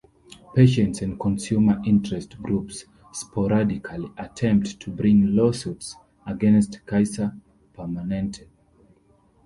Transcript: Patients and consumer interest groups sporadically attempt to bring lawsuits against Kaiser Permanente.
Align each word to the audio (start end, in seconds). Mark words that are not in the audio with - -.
Patients 0.55 1.03
and 1.03 1.19
consumer 1.19 1.79
interest 1.85 2.41
groups 2.41 2.85
sporadically 3.11 4.11
attempt 4.17 4.79
to 4.79 4.89
bring 4.89 5.35
lawsuits 5.35 5.95
against 6.25 6.83
Kaiser 6.87 7.37
Permanente. 7.77 8.47